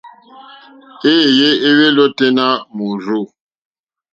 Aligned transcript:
Éèyé 1.11 1.49
éhwélì 1.67 2.01
ôténá 2.07 2.45
mòrzô. 2.75 3.19